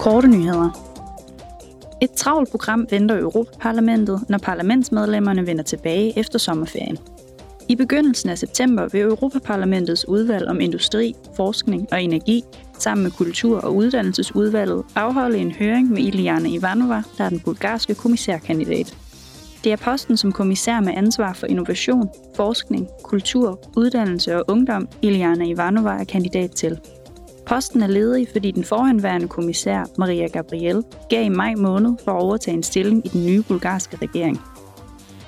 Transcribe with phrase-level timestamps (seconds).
[0.00, 0.70] Korte nyheder.
[2.02, 6.98] Et travlt program venter Europaparlamentet, når parlamentsmedlemmerne vender tilbage efter sommerferien.
[7.68, 12.44] I begyndelsen af september vil Europaparlamentets udvalg om industri, forskning og energi
[12.78, 17.94] sammen med Kultur- og Uddannelsesudvalget afholde en høring med Iliana Ivanova, der er den bulgarske
[17.94, 18.96] kommissærkandidat.
[19.64, 25.44] Det er posten som kommissær med ansvar for innovation, forskning, kultur, uddannelse og ungdom, Iliana
[25.44, 26.78] Ivanova er kandidat til.
[27.50, 32.22] Posten er ledig, fordi den forhenværende kommissær Maria Gabriel gav i maj måned for at
[32.22, 34.40] overtage en stilling i den nye bulgarske regering.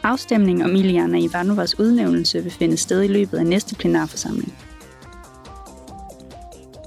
[0.03, 4.55] Afstemningen om Iliana Ivanovas udnævnelse vil finde sted i løbet af næste plenarforsamling.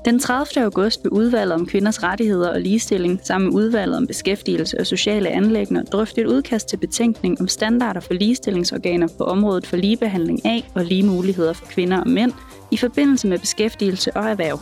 [0.06, 0.64] Den 30.
[0.64, 5.30] august blev udvalget om kvinders rettigheder og ligestilling sammen med udvalget om beskæftigelse og sociale
[5.30, 10.70] anlægner drøftet et udkast til betænkning om standarder for ligestillingsorganer på området for ligebehandling af
[10.76, 12.32] og lige muligheder for kvinder og mænd
[12.72, 14.60] i forbindelse med beskæftigelse og erhverv.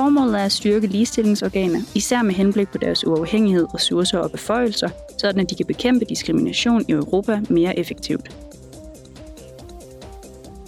[0.00, 4.88] Formålet er at styrke ligestillingsorganer, især med henblik på deres uafhængighed, ressourcer og beføjelser,
[5.18, 8.36] sådan at de kan bekæmpe diskrimination i Europa mere effektivt.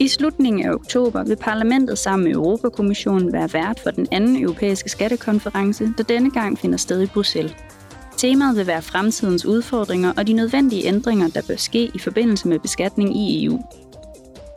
[0.01, 4.89] I slutningen af oktober vil parlamentet sammen med Europakommissionen være vært for den anden europæiske
[4.89, 7.55] skattekonference, der denne gang finder sted i Bruxelles.
[8.17, 12.59] Temaet vil være fremtidens udfordringer og de nødvendige ændringer, der bør ske i forbindelse med
[12.59, 13.61] beskatning i EU.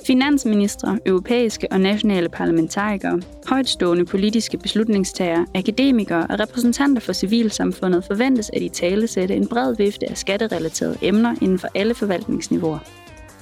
[0.08, 8.62] Finansministre, europæiske og nationale parlamentarikere, højtstående politiske beslutningstagere, akademikere og repræsentanter for civilsamfundet forventes at
[8.62, 12.80] i tale sætte en bred vifte af skatterelaterede emner inden for alle forvaltningsniveauer.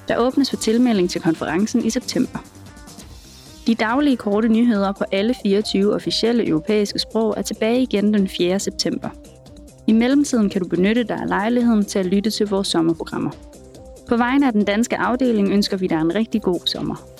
[0.08, 2.38] Der åbnes for tilmelding til konferencen i september.
[3.66, 8.58] De daglige korte nyheder på alle 24 officielle europæiske sprog er tilbage igen den 4.
[8.58, 9.08] september.
[9.86, 13.53] I mellemtiden kan du benytte dig af lejligheden til at lytte til vores sommerprogrammer.
[14.14, 17.13] På vegne af den danske afdeling ønsker vi dig en rigtig god sommer.